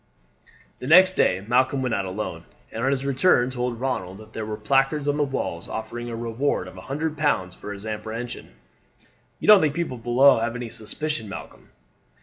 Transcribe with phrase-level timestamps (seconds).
[0.79, 4.47] The next day Malcolm went out alone, and on his return told Ronald that there
[4.47, 8.55] were placards on the walls offering a reward of a hundred pounds for his apprehension.
[9.39, 11.69] "You don't think the people below have any suspicion, Malcolm?"